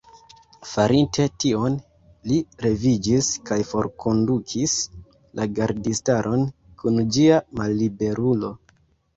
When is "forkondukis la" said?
3.73-5.47